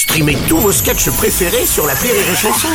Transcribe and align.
Streamez 0.00 0.38
tous 0.48 0.56
vos 0.56 0.72
sketchs 0.72 1.10
préférés 1.10 1.66
sur 1.66 1.86
la 1.86 1.92
Rire 1.92 2.14
et 2.14 2.34
Chanson. 2.34 2.68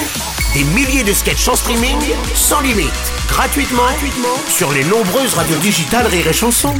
Des 0.54 0.64
milliers 0.64 1.04
de 1.04 1.12
sketchs 1.12 1.48
en 1.48 1.56
streaming, 1.56 1.98
sans 2.36 2.62
limite, 2.62 2.92
gratuitement, 3.28 3.82
gratuitement 3.82 4.38
sur 4.48 4.72
les 4.72 4.84
nombreuses 4.84 5.34
radios 5.34 5.58
digitales 5.58 6.06
Rire 6.06 6.28
et 6.28 6.34
Chanson. 6.34 6.76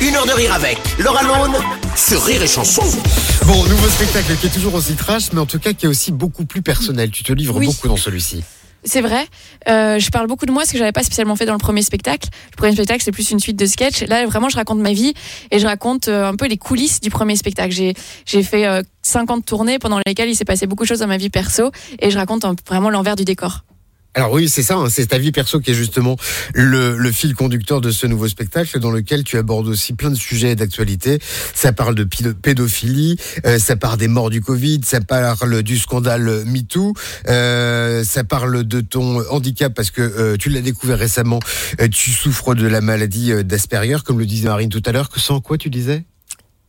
Une 0.00 0.16
heure 0.16 0.26
de 0.26 0.32
rire 0.32 0.52
avec 0.52 0.80
Laura 0.98 1.22
Lone 1.22 1.54
sur 1.94 2.20
Rire 2.24 2.42
et 2.42 2.48
Chanson. 2.48 2.82
Bon, 3.46 3.64
nouveau 3.66 3.88
spectacle 3.88 4.34
qui 4.34 4.48
est 4.48 4.50
toujours 4.50 4.74
aussi 4.74 4.94
trash, 4.94 5.32
mais 5.32 5.40
en 5.40 5.46
tout 5.46 5.60
cas 5.60 5.72
qui 5.72 5.86
est 5.86 5.88
aussi 5.88 6.10
beaucoup 6.10 6.46
plus 6.46 6.62
personnel. 6.62 7.12
Tu 7.12 7.22
te 7.22 7.32
livres 7.32 7.54
Oui. 7.56 7.66
beaucoup 7.66 7.86
dans 7.86 7.96
celui-ci. 7.96 8.42
C'est 8.84 9.00
vrai. 9.02 9.26
Euh, 9.68 9.98
je 9.98 10.10
parle 10.10 10.26
beaucoup 10.26 10.46
de 10.46 10.52
moi, 10.52 10.64
ce 10.64 10.72
que 10.72 10.78
j'avais 10.78 10.92
pas 10.92 11.02
spécialement 11.02 11.36
fait 11.36 11.44
dans 11.46 11.52
le 11.52 11.58
premier 11.58 11.82
spectacle. 11.82 12.28
Le 12.52 12.56
premier 12.56 12.72
spectacle, 12.72 13.02
c'est 13.04 13.12
plus 13.12 13.30
une 13.30 13.38
suite 13.40 13.56
de 13.56 13.66
sketchs. 13.66 14.02
Là, 14.04 14.24
vraiment, 14.26 14.48
je 14.48 14.56
raconte 14.56 14.78
ma 14.78 14.92
vie 14.92 15.12
et 15.50 15.58
je 15.58 15.66
raconte 15.66 16.08
euh, 16.08 16.26
un 16.28 16.34
peu 16.34 16.46
les 16.46 16.56
coulisses 16.56 17.00
du 17.00 17.10
premier 17.10 17.36
spectacle. 17.36 17.72
J'ai 17.74 17.94
j'ai 18.24 18.42
fait 18.42 18.66
euh, 18.66 18.82
50 19.02 19.44
tournées 19.44 19.78
pendant 19.78 20.00
lesquelles 20.06 20.30
il 20.30 20.36
s'est 20.36 20.44
passé 20.46 20.66
beaucoup 20.66 20.84
de 20.84 20.88
choses 20.88 21.00
dans 21.00 21.06
ma 21.06 21.18
vie 21.18 21.30
perso 21.30 21.70
et 21.98 22.10
je 22.10 22.16
raconte 22.18 22.44
un- 22.44 22.54
vraiment 22.66 22.90
l'envers 22.90 23.16
du 23.16 23.24
décor. 23.24 23.64
Alors 24.14 24.32
oui, 24.32 24.48
c'est 24.48 24.64
ça, 24.64 24.74
hein, 24.74 24.88
c'est 24.90 25.06
ta 25.06 25.18
vie 25.18 25.30
perso 25.30 25.60
qui 25.60 25.70
est 25.70 25.74
justement 25.74 26.16
le, 26.52 26.96
le 26.96 27.12
fil 27.12 27.32
conducteur 27.36 27.80
de 27.80 27.92
ce 27.92 28.08
nouveau 28.08 28.26
spectacle 28.26 28.80
dans 28.80 28.90
lequel 28.90 29.22
tu 29.22 29.38
abordes 29.38 29.68
aussi 29.68 29.92
plein 29.92 30.10
de 30.10 30.16
sujets 30.16 30.56
d'actualité. 30.56 31.20
Ça 31.54 31.72
parle 31.72 31.94
de 31.94 32.02
pédophilie, 32.32 33.16
euh, 33.46 33.60
ça 33.60 33.76
parle 33.76 33.98
des 33.98 34.08
morts 34.08 34.30
du 34.30 34.40
Covid, 34.40 34.80
ça 34.84 35.00
parle 35.00 35.62
du 35.62 35.78
scandale 35.78 36.44
MeToo, 36.44 36.92
euh, 37.28 38.02
ça 38.02 38.24
parle 38.24 38.64
de 38.64 38.80
ton 38.80 39.24
handicap 39.30 39.72
parce 39.72 39.92
que 39.92 40.02
euh, 40.02 40.36
tu 40.36 40.48
l'as 40.48 40.60
découvert 40.60 40.98
récemment, 40.98 41.38
euh, 41.80 41.86
tu 41.86 42.10
souffres 42.10 42.56
de 42.56 42.66
la 42.66 42.80
maladie 42.80 43.32
d'Asperger, 43.44 43.98
comme 44.04 44.18
le 44.18 44.26
disait 44.26 44.48
Marine 44.48 44.70
tout 44.70 44.82
à 44.86 44.90
l'heure, 44.92 45.08
que 45.08 45.20
sans 45.20 45.40
quoi 45.40 45.56
tu 45.56 45.70
disais? 45.70 46.04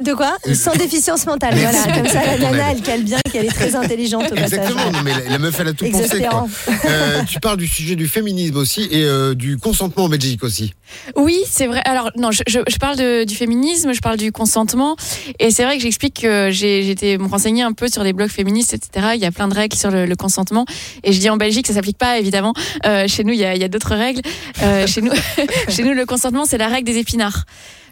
De 0.02 0.14
quoi 0.14 0.38
Sans 0.54 0.74
déficience 0.76 1.26
mentale. 1.26 1.56
Voilà, 1.56 1.84
comme 1.96 2.08
ça, 2.08 2.26
la 2.26 2.38
nana, 2.52 2.72
elle 2.72 2.82
cale 2.82 3.04
bien 3.04 3.20
qu'elle 3.32 3.46
est 3.46 3.50
très 3.50 3.76
intelligente 3.76 4.26
au 4.32 4.36
passage. 4.36 4.54
Exactement, 4.54 4.92
non, 4.92 5.00
mais 5.04 5.12
la, 5.14 5.30
la 5.32 5.40
meuf 5.40 5.60
elle 5.60 5.68
a 5.70 5.74
tout 5.74 5.86
pensé. 5.90 6.24
Quoi. 6.30 6.48
Euh, 6.86 7.24
tu 7.24 7.40
parles 7.40 7.58
du 7.58 7.68
sujet 7.68 7.96
du 7.96 8.08
féminisme 8.08 8.58
aussi 8.58 8.88
et 8.92 9.04
euh, 9.04 9.36
du 9.36 9.58
consentement 9.58 10.06
en 10.06 10.10
Belgique 10.10 10.44
aussi. 10.44 10.74
Oui, 11.16 11.40
c'est 11.50 11.68
vrai. 11.68 11.82
Alors 11.86 12.12
non, 12.18 12.32
je, 12.32 12.44
je, 12.48 12.60
je 12.68 12.78
parle 12.78 12.98
de- 12.98 13.24
du 13.24 13.36
féminisme, 13.36 13.94
je 13.94 14.02
parle 14.02 14.18
du 14.18 14.32
consentement, 14.32 14.96
et 15.40 15.52
c'est 15.52 15.64
vrai 15.64 15.78
que 15.78 15.84
j'explique 15.84 16.22
que 16.22 16.50
j'ai 16.52 16.90
été 16.90 17.18
me 17.18 17.28
renseigner 17.28 17.64
un 17.64 17.74
peu 17.74 17.88
sur 17.88 18.04
les 18.04 18.14
blogs 18.14 18.30
féministes, 18.30 18.74
etc. 18.74 19.10
Il 19.16 19.22
y 19.22 19.26
a 19.26 19.32
plein 19.32 19.48
de 19.48 19.54
règles 19.54 19.78
sur 19.78 19.92
le, 19.92 20.06
le 20.06 20.16
consentement, 20.16 20.66
et 21.04 21.14
je 21.14 21.20
dis 21.20 21.30
en 21.30 21.38
Belgique 21.38 21.68
ça 21.68 21.74
s'applique 21.74 21.98
pas 21.98 22.20
évidemment. 22.20 22.54
Euh, 22.86 23.08
chez 23.08 23.24
nous, 23.24 23.34
il 23.34 23.40
y 23.40 23.46
a, 23.46 23.68
d'autres 23.68 23.96
règles. 23.96 24.22
Euh, 24.62 24.88
chez 24.88 25.02
nous, 25.02 25.12
chez 25.70 25.84
nous, 25.84 25.94
le 25.94 26.06
consentement 26.06 26.46
c'est 26.46 26.58
la 26.58 26.68
règle 26.68 26.86
des 26.92 26.98
épinards. 26.98 27.46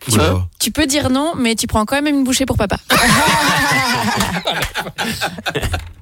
Tu, 0.09 0.17
tu 0.59 0.72
peux 0.72 0.86
dire 0.86 1.09
non, 1.09 1.33
mais 1.38 1.55
tu 1.55 1.67
prends 1.67 1.86
quand 1.86 1.95
même 2.02 2.08
une 2.08 2.23
bouchée 2.23 2.45
pour 2.45 2.58
papa. 2.58 2.77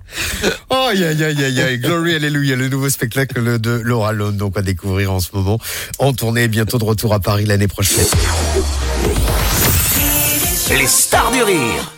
Aïe, 0.89 1.03
aïe, 1.03 1.21
aïe, 1.21 1.61
aïe. 1.61 1.79
Glory, 1.79 2.15
Alléluia, 2.15 2.55
le 2.55 2.69
nouveau 2.69 2.89
spectacle 2.89 3.59
de 3.59 3.81
Laura 3.83 4.13
Lone, 4.13 4.37
donc 4.37 4.57
à 4.57 4.61
découvrir 4.61 5.11
en 5.11 5.19
ce 5.19 5.27
moment, 5.33 5.59
en 5.99 6.13
tournée, 6.13 6.47
bientôt 6.47 6.77
de 6.77 6.85
retour 6.85 7.13
à 7.13 7.19
Paris 7.19 7.43
l'année 7.45 7.67
prochaine. 7.67 8.05
Les 10.69 10.87
stars 10.87 11.31
du 11.31 11.43
rire 11.43 11.96